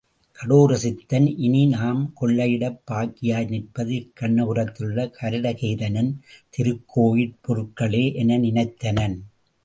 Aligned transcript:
கடோர 0.39 0.75
சித்தன் 0.83 1.27
இனி 1.37 1.65
நாம் 1.65 2.13
கொள்ளையிடப் 2.21 2.79
பாக்கியாய் 2.91 3.45
நிற்பது 3.49 3.93
இக் 3.95 4.15
கண்ணபுரத்திலுள்ள 4.19 5.05
கருடகேதனன் 5.19 6.09
திருக்கோயிற்பொருள்களே 6.57 8.03
என 8.13 8.37
நினைத்தனன். 8.37 9.15